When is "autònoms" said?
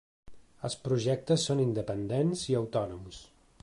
2.65-3.25